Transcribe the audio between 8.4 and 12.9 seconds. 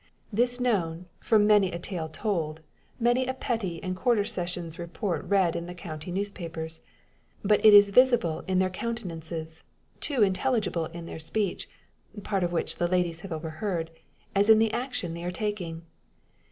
in their countenances, too intelligible in their speech part of which the